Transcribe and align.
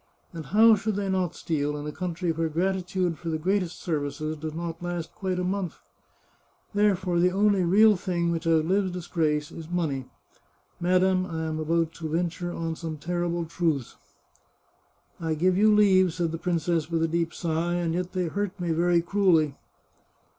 And 0.33 0.47
how 0.47 0.73
should 0.73 0.95
they 0.95 1.09
not 1.09 1.35
steal, 1.35 1.77
in 1.77 1.85
a 1.85 1.91
country 1.91 2.31
where 2.31 2.49
gratitude 2.49 3.19
for 3.19 3.29
the 3.29 3.37
greatest 3.37 3.79
services 3.79 4.35
does 4.35 4.55
not 4.55 4.81
last 4.81 5.13
quite 5.13 5.37
a 5.37 5.43
month? 5.43 5.77
Therefore 6.73 7.19
the 7.19 7.29
only 7.29 7.63
real 7.63 7.95
thing 7.95 8.31
which 8.31 8.47
outlives 8.47 8.89
disgrace 8.91 9.51
is 9.51 9.69
money. 9.69 10.05
Madam, 10.79 11.27
I 11.27 11.43
am 11.45 11.59
about 11.59 11.91
to 11.93 12.09
venture 12.09 12.51
on 12.51 12.75
some 12.75 12.97
terrible 12.97 13.45
truths."" 13.45 13.95
I 15.19 15.35
give 15.35 15.55
you 15.55 15.71
leave," 15.71 16.13
said 16.13 16.31
the 16.31 16.39
princess 16.39 16.89
with 16.89 17.03
a 17.03 17.07
deep 17.07 17.31
sigh;" 17.31 17.75
and 17.75 17.93
yet 17.93 18.13
they 18.13 18.25
hurt 18.27 18.59
me 18.59 19.01
cruelly 19.03 19.53